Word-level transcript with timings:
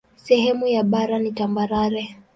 Sehemu 0.15 0.67
ya 0.67 0.83
bara 0.83 1.19
ni 1.19 1.31
tambarare. 1.31 2.17